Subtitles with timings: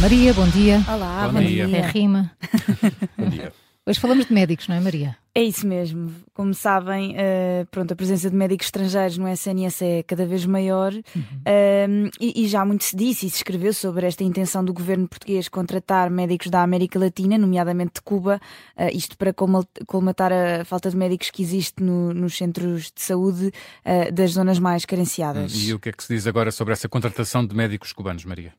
[0.00, 0.82] Maria, bom dia.
[0.88, 1.66] Olá, Bom bom, dia.
[1.66, 1.76] dia.
[1.78, 2.30] É rima.
[3.18, 3.52] Bom dia.
[3.88, 5.16] Hoje falamos de médicos, não é, Maria?
[5.32, 6.12] É isso mesmo.
[6.34, 10.92] Como sabem, eh, pronto, a presença de médicos estrangeiros no SNS é cada vez maior
[11.44, 11.86] eh,
[12.20, 15.48] e, e já muito se disse e se escreveu sobre esta intenção do governo português
[15.48, 18.40] contratar médicos da América Latina, nomeadamente de Cuba,
[18.76, 23.00] eh, isto para colma- colmatar a falta de médicos que existe no- nos centros de
[23.02, 23.52] saúde
[23.84, 25.52] eh, das zonas mais carenciadas.
[25.54, 28.52] E o que é que se diz agora sobre essa contratação de médicos cubanos, Maria?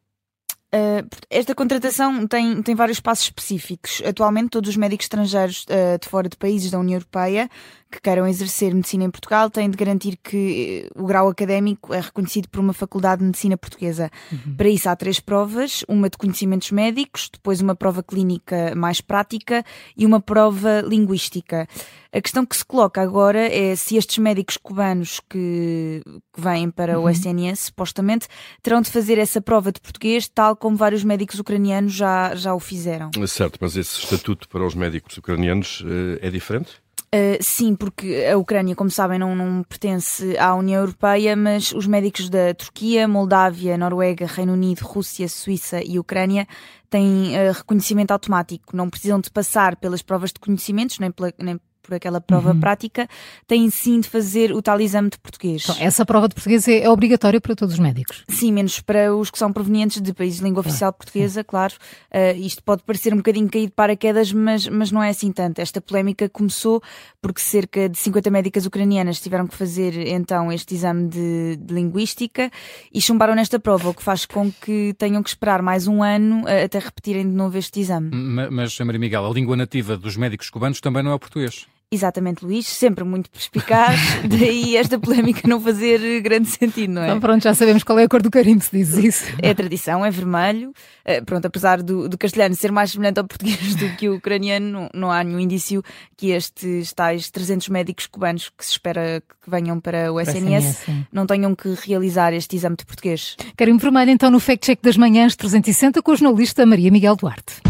[0.73, 4.01] Uh, esta contratação tem, tem vários passos específicos.
[4.05, 7.49] Atualmente, todos os médicos estrangeiros uh, de fora de países da União Europeia
[7.89, 12.01] que queiram exercer medicina em Portugal têm de garantir que uh, o grau académico é
[12.01, 14.11] reconhecido por uma faculdade de medicina portuguesa.
[14.57, 19.63] Para isso, há três provas: uma de conhecimentos médicos, depois uma prova clínica mais prática
[19.95, 21.65] e uma prova linguística.
[22.11, 26.01] A questão que se coloca agora é se estes médicos cubanos que,
[26.33, 28.27] que vêm para o SNS, supostamente,
[28.61, 32.59] terão de fazer essa prova de português, tal como vários médicos ucranianos já, já o
[32.59, 33.11] fizeram.
[33.27, 36.81] Certo, mas esse estatuto para os médicos ucranianos eh, é diferente?
[37.07, 41.87] Uh, sim, porque a Ucrânia, como sabem, não, não pertence à União Europeia, mas os
[41.87, 46.45] médicos da Turquia, Moldávia, Noruega, Reino Unido, Rússia, Suíça e Ucrânia
[46.89, 48.75] têm uh, reconhecimento automático.
[48.75, 53.07] Não precisam de passar pelas provas de conhecimentos, nem, pela, nem por aquela prova prática,
[53.47, 55.63] têm sim de fazer o tal exame de português.
[55.63, 58.25] Então, essa prova de português é, é obrigatória para todos os médicos.
[58.27, 61.73] Sim, menos para os que são provenientes de países de língua oficial portuguesa, claro.
[62.13, 65.59] Uh, isto pode parecer um bocadinho caído de paraquedas, mas, mas não é assim tanto.
[65.59, 66.81] Esta polémica começou
[67.21, 72.51] porque cerca de 50 médicas ucranianas tiveram que fazer então este exame de, de linguística
[72.93, 76.43] e chumbaram nesta prova, o que faz com que tenham que esperar mais um ano
[76.43, 78.09] uh, até repetirem de novo este exame.
[78.13, 81.65] Ma- Mas, Maria Miguel, a língua nativa dos médicos cubanos também não é o português.
[81.89, 87.07] Exatamente, Luís, sempre muito perspicaz, daí esta polémica não fazer grande sentido, não é?
[87.07, 89.23] Então pronto, já sabemos qual é a cor do carimbo, se diz isso.
[89.41, 90.73] É a tradição, é vermelho.
[91.05, 94.69] Eh, pronto, apesar do, do castelhano ser mais semelhante ao português do que o ucraniano,
[94.69, 95.81] não, não há nenhum indício
[96.17, 101.07] que estes tais 300 médicos cubanos que se espera que venham para o SNS, SNS,
[101.09, 103.37] não tenham que realizar este exame de português.
[103.55, 107.61] Carimbo vermelho então no Fact Check das Manhãs 360 com a jornalista Maria Miguel Duarte.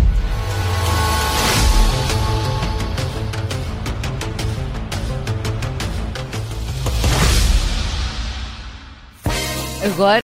[9.87, 10.15] Agora